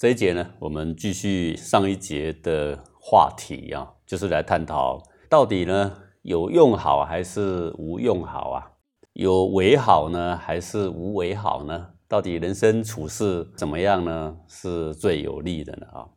[0.00, 8.72] 这一节呢，我们继续上一节的话题啊，就是来探讨到底呢有用好还是无用好啊？
[9.12, 11.88] 有为好呢，还是无为好呢？
[12.08, 14.38] 到底人生处事怎么样呢？
[14.48, 16.08] 是最有利的呢啊？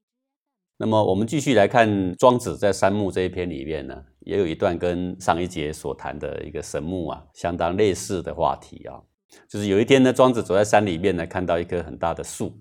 [0.78, 9.04] 那么我们继续来看庄子在山木这一篇里面呢，也有一段跟上一节所谈的一个神木啊相当类似的话题啊，
[9.50, 12.58] 就是有一天呢，庄子走在山里面呢，看到一棵很大的树，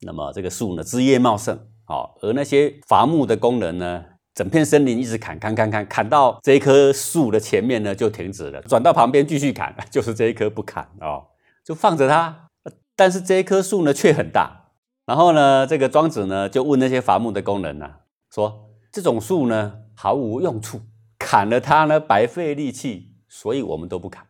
[0.00, 4.04] 那么这个树呢枝叶茂盛，好，而那些伐木的工人呢。
[4.36, 11.28] 整片森林一直砍砍砍砍，砍到这一棵树的前面呢就停止了，转到旁边继续砍，就是这一棵不砍哦，
[11.64, 12.50] 就放着它。
[12.94, 14.72] 但是这一棵树呢却很大，
[15.06, 17.90] 然后呢，这个庄子呢就问那些伐木的工人呢，
[18.30, 20.82] 说这种树呢毫无用处，
[21.18, 24.26] 砍了它呢白费力气，所以我们都不砍。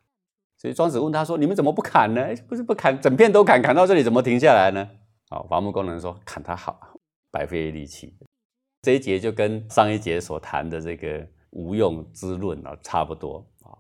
[0.57, 2.29] 所以庄子问他说：“你们怎么不砍呢？
[2.49, 4.89] 不是不砍，整片都砍，砍到这里怎么停下来呢？”
[5.29, 6.99] 好，伐木工人说：“砍它好，
[7.31, 8.17] 白费力气。”
[8.83, 13.75] 这一节就跟上一节所谈的这个无用之论啊差不多啊。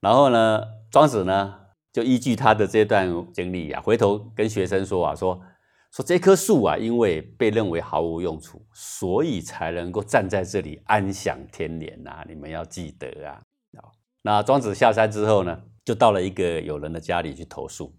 [0.00, 1.54] 然后呢，庄子呢
[1.92, 5.38] 就依据他的这段经历啊，回头跟学生说啊，说
[5.90, 12.24] 说这棵树啊，因为被认为毫无用处，所以才能够站在这里安享天年呐。
[12.26, 13.42] 你们要记得啊。
[14.22, 17.92] 那庄子下山之后呢，就到了一个友人的家里去投宿。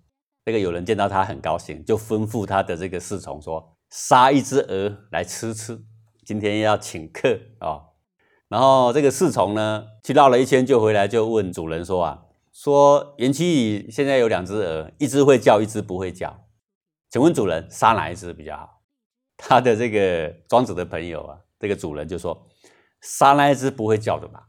[0.46, 5.80] 那个有人见到他很高兴，就吩咐他的这个侍从说，杀一只鹅来吃吃。
[6.26, 7.82] 今天要请客啊，
[8.48, 16.46] 然后这个侍从呢，去绕了一圈就回来，就问主人说啊，说园区里现在有两只鹅，一只会叫，一只不会叫，
[17.10, 18.82] 请问主人杀哪一只比较好？
[19.36, 22.48] 他的这个庄子的朋友啊，这个主人就说
[23.02, 24.42] 杀那一只不会叫的嘛。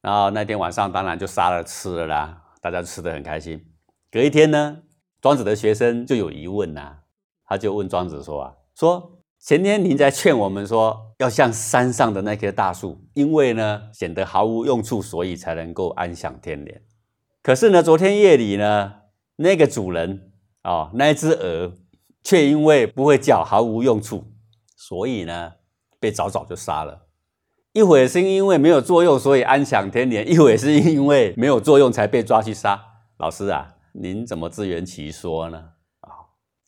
[0.00, 3.64] 然后那天晚上当然就杀了吃了啦，大家吃的很开心。
[4.10, 4.78] 隔一天呢，
[5.20, 6.98] 庄子的学生就有疑问呐，
[7.46, 9.16] 他就问庄子说啊，说。
[9.42, 16.82] 前天您在劝我们说，要像山上的那棵大树，因为呢显得毫无用处，所以才能够安享天年。
[17.42, 18.96] 可是呢，昨天夜里呢，
[19.36, 20.30] 那个主人
[20.60, 21.72] 啊，那只鹅
[22.22, 24.26] 却因为不会叫，毫无用处，
[24.76, 25.52] 所以呢
[25.98, 27.06] 被早早就杀了。
[27.72, 32.78] 一会是因为没有作用，所以安享天年；一会是因为没有作用才被抓去杀。
[33.16, 35.58] 老师啊，您怎么自圆其说呢？
[36.00, 36.10] 啊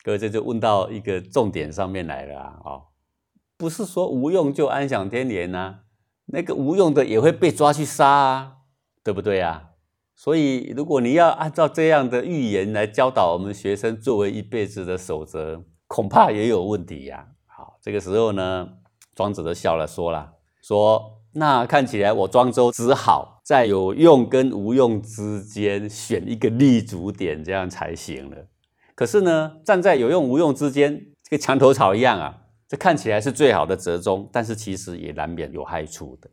[0.03, 2.91] 各位这就问到一个重点上面来了啊！
[3.55, 5.79] 不是说无用就安享天年呐，
[6.25, 8.57] 那个无用的也会被抓去杀啊，
[9.01, 9.69] 对不对啊？
[10.13, 17.29] 所以如果你要按照这样的预言来教导我们学生作为一辈子的守则，恐怕也有问题呀。
[17.45, 18.69] 好，这个时候呢，
[19.15, 28.37] 庄子都笑了，说了，说那看起来我庄周只好在有用跟无用之间选一个立足点，这样才行了。
[28.95, 36.29] 可是呢，站在有用无用之间，这个墙头草一样啊，这看起来是最好的折中，但是其实也难免有害处的，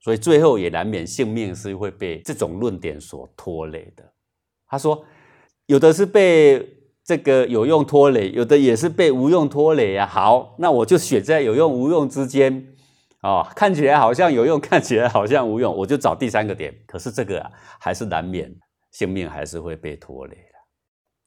[0.00, 4.04] 所以最后也难免性命是会被这种论点所拖累的。
[4.68, 5.04] 他说，
[5.66, 6.64] 有的是被
[7.04, 10.06] 这个有用拖累，有的也是被无用拖累啊。
[10.06, 12.68] 好，那我就选在有用无用之间，
[13.22, 16.74] 哦，看起来好像有用， 看起来好像无用，我就找第三个点。
[16.86, 18.54] 可是这个啊，还是难免
[18.92, 20.58] 性命还是会被拖累的。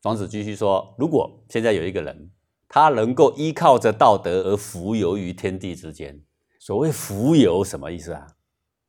[0.01, 2.31] 庄子继续说：“如果现在有一个人，
[2.67, 6.23] 他能够依靠着道德而浮游于天地之间，
[6.59, 8.25] 所谓浮游什么意思啊？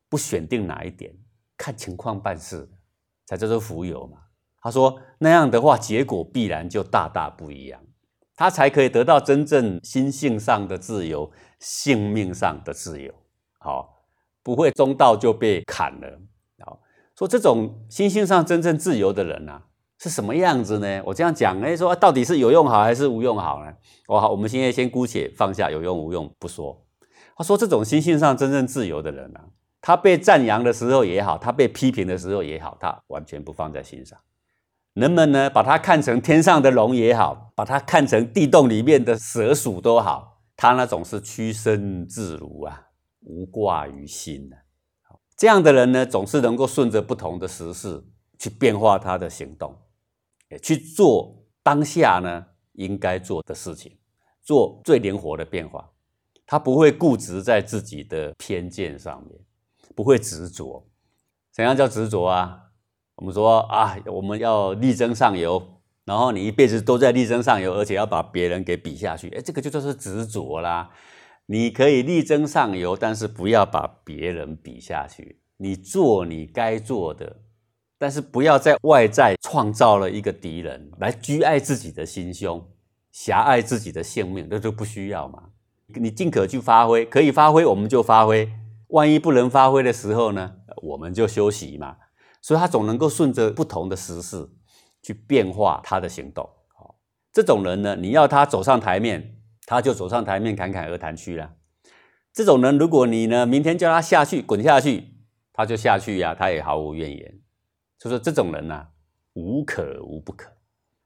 [0.09, 1.13] 不选定哪一点，
[1.57, 2.71] 看情况办事，
[3.27, 4.19] 才叫做浮游嘛。
[4.61, 7.83] 他说那样的话，结果必然就大大不一样，
[8.37, 11.31] 他才可以得到真正心性上的自由，
[11.63, 13.11] 性命上的自由。
[13.59, 14.03] 好，
[14.43, 16.21] 不会中道就被砍了。
[16.67, 16.81] 好，
[17.17, 19.63] 说这种心性上真正自由的人啊。”
[20.03, 21.01] 是什么样子呢？
[21.07, 23.73] 我这样讲，哎，说到底是有用好还是无用好呢？
[24.09, 26.85] 我好，我们现在先姑且放下有用无用不说。
[27.37, 29.45] 他说，这种心性上真正自由的人啊，
[29.81, 34.19] 他被赞扬的时候也好，他被批评的时候也好，他完全不放在心上。
[34.95, 42.89] 人们呢，把他看成天上的龙也好，把他看成地洞里面的蛇鼠都好，他那种是屈身自如啊，
[43.21, 44.57] 无挂于心的。
[45.37, 48.05] 这样的人呢，总是能够顺着不同的时事
[48.39, 49.77] 去变化他的行动。
[50.63, 53.99] 去做当下呢应该做的事情，
[54.43, 55.91] 做最灵活的变化。
[56.45, 59.41] 他不会固执在自己的偏见上面，
[59.97, 60.87] 不会执着。
[61.51, 62.65] 怎样叫执着啊？
[63.17, 65.72] 我们说啊，我们要力争上游，
[66.05, 69.29] 然后你一辈子都在力争上游，而且要把别人给比下去。
[69.31, 70.91] 哎，这个就叫做执着啦。
[71.47, 75.41] 你可以力争上游，但是不要把别人比下去。
[75.59, 77.43] 你做你该做的。
[77.99, 82.69] 但是不要在外在创造了一个敌人来居爱自己的心胸，
[83.13, 85.51] 狭隘自己的性命，那就不需要嘛。
[85.87, 88.51] 你尽可去发挥，可以发挥我们就发挥，
[88.89, 91.99] 万一不能发挥的时候呢，我们就休息嘛。
[92.41, 94.49] 所以他总能够顺着不同的时势
[95.03, 96.49] 去变化他的行动。
[96.75, 96.97] 好，
[97.33, 101.57] 这种人呢，你要他走上台面，他就走上台面侃侃而谈去了。
[102.33, 105.17] 这种人，如果你呢明天叫他下去滚下去，
[105.53, 107.41] 他就下去呀，他也毫无怨言。
[107.99, 108.89] 就说这种人呢，
[109.35, 110.51] 无可无不可，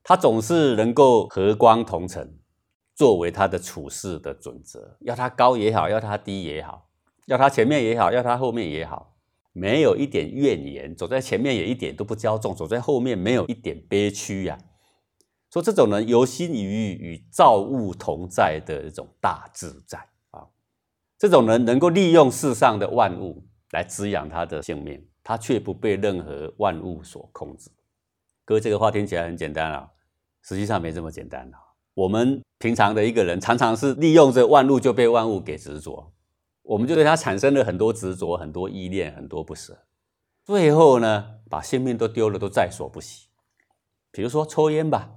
[0.05, 2.39] 他总是能够和光同尘，
[2.95, 4.97] 作为他的处事的准则。
[5.01, 6.89] 要他高也好，要他低也好，
[7.27, 9.16] 要他前面也好，要他后面也好。
[9.59, 14.59] 没有一点怨言，走在前面也一点都不骄纵，走在后面没有一点憋屈呀。
[15.51, 19.99] 说这种人由心于与造物同在的一种大自在
[20.31, 20.49] 啊，
[21.19, 27.71] 这种人能够利用世上的万物来滋养他的性命，他却不被任何万物所控制。
[28.45, 29.89] 哥，这个话听起来很简单啊，
[30.43, 31.59] 实际上没这么简单啊。
[31.95, 36.13] 我们平常的一个人，常常是利用着万物就被万物给执着。
[36.67, 39.85] 我们就对他产生了很多执着、很多依恋、很多不舍，
[40.45, 43.29] 最后呢，把性命都丢了，都在所不惜。
[44.11, 45.11] 比如说抽烟吧，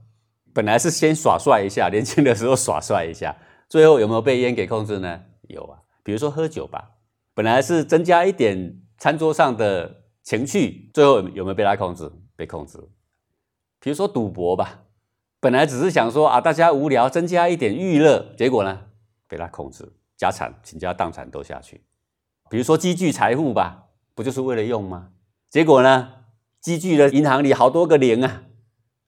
[0.53, 3.35] 本来是先耍帅一下，年轻的时候耍帅一下，
[3.67, 5.23] 最后有没有被烟给控制呢？
[5.47, 5.79] 有啊。
[6.03, 6.91] 比如说喝酒吧，
[7.33, 12.11] 本来是增加一点餐桌上的情趣，最后有没有被他控制？
[12.35, 12.77] 被控制。
[13.79, 14.83] 比如说赌博吧，
[15.39, 18.87] 本来只是想说啊，大家无聊，增加一点娱乐，结果呢，
[19.27, 19.93] 被他控制。
[20.19, 21.81] 家产倾家荡产都下去，
[22.49, 25.13] 比如说积聚财富吧，不就是为了用吗？
[25.49, 26.25] 结果呢，
[26.59, 28.43] 积聚了银行里好多个零啊，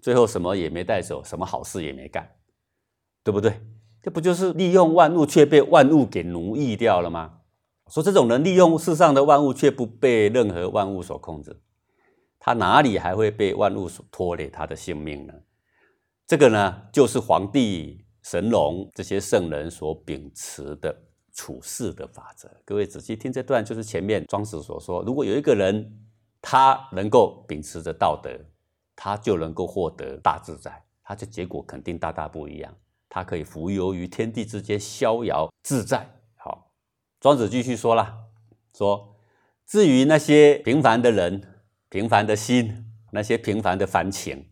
[0.02, 2.38] 最后什么也没带走，什么好事也没干，
[3.26, 3.60] 对不对？
[4.02, 7.40] 这不就是利用万物却被万物给奴役掉了吗？
[7.90, 11.62] 说这种人利用世上的万物却不被任何万物所控制，
[12.40, 15.34] 他哪里还会被万物所拖累他的性命呢？
[16.26, 18.06] 这个呢，就是皇帝。
[18.24, 20.96] 神龙这些圣人所秉持的
[21.34, 26.00] 处世的法则，各位仔细听这段，就是前面庄子所说：如果有一个人，
[26.42, 28.30] 他能够秉持着道德，
[28.96, 32.76] 他就能够获得大自在，他的结果肯定大大不一样。
[33.10, 36.08] 他可以浮游于天地之间，逍遥自在。
[36.36, 36.72] 好，
[37.20, 38.26] 庄子继续说了，
[38.74, 39.16] 说
[39.66, 41.42] 至于那些平凡的人、
[41.90, 44.51] 平凡的心、那些平凡的凡情。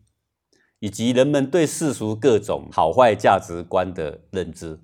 [0.80, 4.80] 以及人们对世俗各种好坏价值观的认知，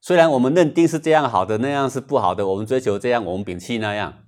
[0.00, 4.24] 虽然我们认定是这样好的，那样是不好的，我们追求这样，我们摒弃那样，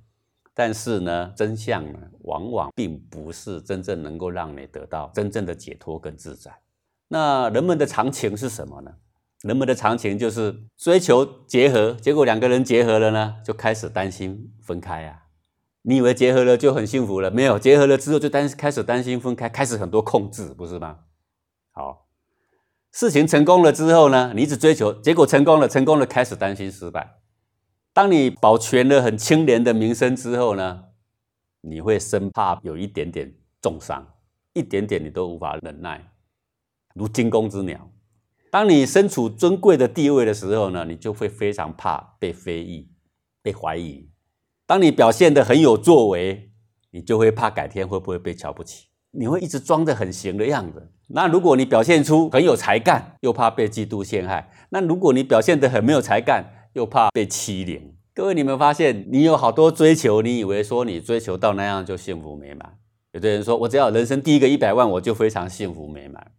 [0.55, 6.53] 但是呢，真相呢，往往并不是真正能够让你得到真正的解脱跟自在。
[7.09, 8.93] 那人们的常情是什么呢？
[9.43, 15.24] 人们的常情就是追求结合，结果两个人结合了呢，就开始担心分开啊。
[15.87, 17.31] 你以为结合了就很幸福了？
[17.31, 21.01] 没有，结合了之后就担开始担心分开，开始很多控制，不是吗？
[21.73, 22.07] 好，
[22.91, 27.19] 事情成功了之后呢，你一直追求，结果成功了，成功了开始担心失败。
[27.93, 30.85] 当你保全了很清廉的名声之后呢，
[31.61, 34.15] 你会生怕有一点点重伤，
[34.55, 36.13] 一点点你都无法忍耐，
[36.95, 37.91] 如惊弓之鸟。
[38.51, 42.91] 当你身处尊贵的地位的时候呢，你就会非常怕被非议、
[43.43, 44.09] 被怀疑。
[44.67, 46.51] 当你表现的很有作为，
[46.91, 50.91] 你就会怕改天会不会被瞧不起，你会一直装的很行的样子。
[51.09, 57.95] 那如果你表现出很有才干，又怕被嫉妒陷害；那如果你表现的很没有才干，又怕被欺凌。
[58.15, 62.79] 各位，你们发现你有好多追求，你以为说你追求到那样就幸福美满？
[63.13, 66.33] 有的人说我只要人生第一个一百万，我就非常幸福美满。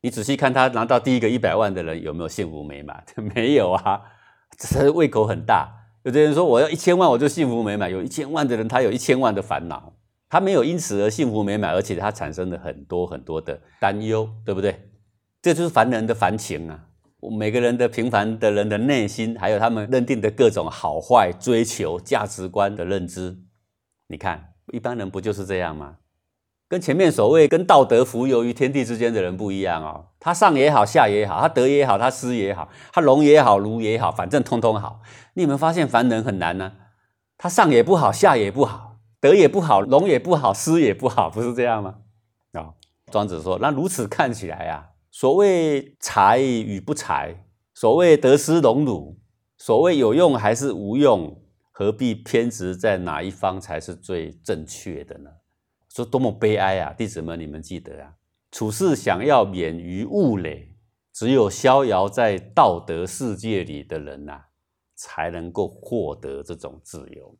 [0.00, 3.04] 你仔细看他拿到第一个一百万的人有没有幸福美满？
[3.34, 4.00] 没有啊，
[4.56, 5.79] 只是胃口很大。
[6.02, 9.92] 有的人说我要一千万我就幸福美满，有一千万的人他有一千万的烦恼，
[10.28, 14.88] 他没有因此而幸福美满，而且他产生了很多很多的担忧，对不对？
[15.42, 16.86] 这就是凡人的凡情啊！
[17.38, 23.36] 每个人的平凡的人的内心，还有他们认定的各种好坏、追求、价值观的认知，
[24.08, 25.98] 你看一般人不就是这样吗？
[26.70, 35.00] 跟前面所谓跟道德浮游于天地之间的人不一样哦，他上也好，下也好，他得也好，他失也好，他龙也好，儒也好，反正通通好。
[35.34, 36.74] 你有没有发现凡人很难呢？
[37.36, 41.96] 他上也不好，下也不好，得也不好，龙也不好，失也不好，不是这样吗？
[42.52, 42.74] 啊，
[43.10, 49.18] 庄子说，那如此看起来呀，所谓才与不才，所谓得失荣辱，
[49.58, 55.30] 所谓有用还是无用，何必偏执在哪一方才是最正确的呢？
[55.90, 56.92] 说多么悲哀啊！
[56.92, 58.14] 弟子们，你们记得啊，
[58.52, 60.76] 处事想要免于物累，
[61.12, 64.40] 只有逍遥在道德世界里的人呐，
[64.94, 67.36] 才能够获得这种自由。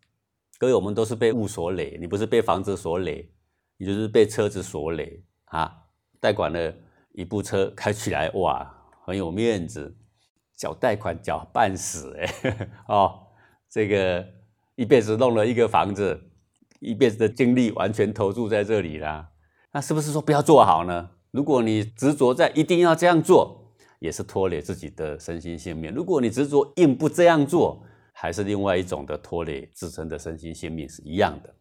[0.59, 3.33] 各位，我们都是被物所累，你不是被房子所累，
[3.77, 5.73] 你就是被车子所累啊。
[6.19, 6.75] 贷款了
[7.13, 8.69] 一部车开起来，哇，
[9.05, 9.97] 很有面子，
[10.57, 13.29] 缴贷款缴半死，哎， 哦，
[13.71, 14.27] 这个
[14.75, 16.30] 一辈子弄了一个房子，
[16.81, 19.29] 一辈子的精力完全投注在这里啦，
[19.73, 21.11] 那是不是说不要做好呢？
[21.31, 27.83] 如果你执着在一定要这样做，也是拖累自己的身心性命；如果你执着硬不这样做，
[28.13, 31.55] 还是另外一种的拖累自身的身心性命是一样的。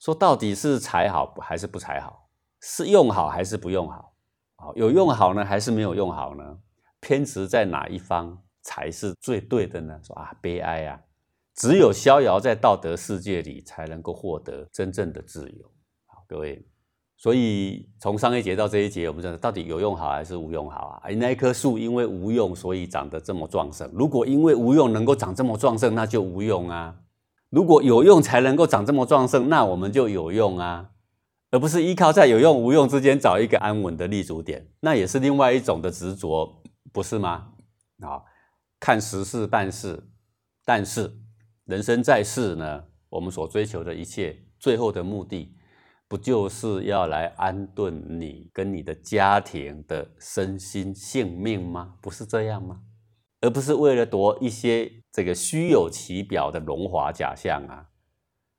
[0.00, 2.28] 说到底是才好还是不才好？
[2.60, 4.14] 是用好还是不用好？
[4.56, 6.58] 好有用好呢，还是没有用好呢？
[7.00, 10.00] 偏执在哪一方才是最对的呢？
[10.02, 11.00] 说啊，悲哀啊！
[11.54, 15.70] 只有逍遥在道德世界里，才能够获得真正的自由。
[16.06, 16.66] 好，各位，
[17.16, 21.10] 所以从上一节到这一节，我们讲到底有用好还是无用好啊？
[21.12, 23.88] 那一棵树因为无用，所以长得这么壮盛。
[23.94, 26.96] 如果因为无用能够长这么壮盛，那就无用啊。
[27.50, 30.90] 如果有用才能够长这么壮盛，那我们就有用啊，
[31.52, 37.52] 而不是依靠在有用无用之间找一个安稳的立足点，那也是另外一种的执着，不是吗？
[38.00, 38.22] 啊，
[38.80, 40.08] 看时事办事，
[40.64, 41.16] 但是
[41.66, 45.56] 人生在世呢，我们所追求的一切，最后的目的，
[46.06, 51.94] 不就是要来安顿你跟你的家庭的身心性命吗？
[52.02, 52.82] 不是这样吗？
[53.40, 57.88] 而不是为了夺一些这个虚有其表的荣华假象啊！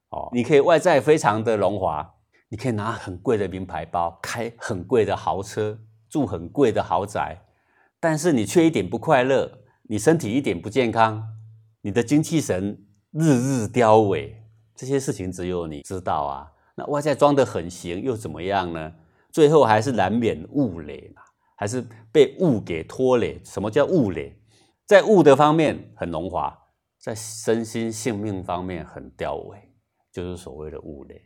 [0.10, 2.16] 哦，你可以外在非常的荣华，
[2.50, 7.46] 你可以拿很贵的名牌包，开很贵的豪车，住很贵的豪宅，
[8.00, 11.24] 但是你却一点不快乐，你身体一点不健康，
[11.82, 12.85] 你的精气神
[13.18, 14.30] 日日凋萎，
[14.76, 16.52] 这些事情只有你知道啊！
[16.76, 18.92] 那外在装的很行又怎么样呢？
[19.32, 21.16] 最后还是难免物累，
[21.56, 21.82] 还是
[22.12, 23.40] 被物给拖累。
[23.46, 24.38] 什么叫物累？
[24.86, 26.54] 在物的方面很荣华，
[27.00, 29.60] 在身心性命方面很凋萎，
[30.12, 31.22] 就是所谓的物累。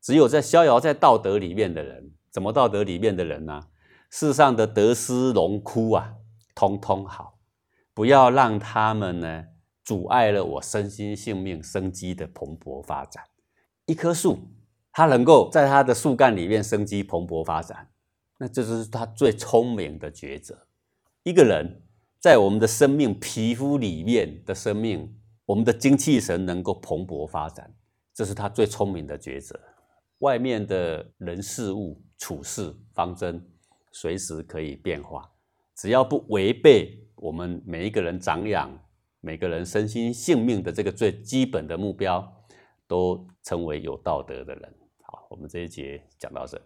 [0.00, 3.64] 只有在逍遥在道德里面的人，怎么道德里面的人呢？
[4.08, 6.14] 世上的得失荣枯啊，
[6.54, 7.34] 通通好，
[7.92, 9.44] 不要让他们呢
[9.84, 13.22] 阻碍了我身心性命生机的蓬勃发展。
[13.86, 14.38] 一棵树，
[14.92, 17.90] 它能够在它的树干里面生机蓬勃发展，
[18.38, 20.66] 那这就是它最聪明的抉择。
[21.22, 21.82] 一个人。
[22.20, 25.14] 在我们的生命皮肤里面的生命，
[25.44, 27.70] 我们的精气神能够蓬勃发展，
[28.14, 29.60] 这是他最聪明的抉择。
[30.20, 33.46] 外面的人事物处事方针
[33.92, 35.30] 随时可以变化，
[35.76, 38.70] 只要不违背我们每一个人长养、
[39.24, 42.30] 每个人身心性命的这个最基本的目标，
[42.86, 44.74] 都成为有道德的人。
[45.02, 46.60] 好，我们这一节讲到这。